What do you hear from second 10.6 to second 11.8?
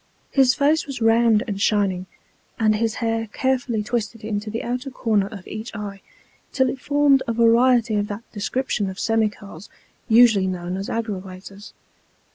as" aggera wators."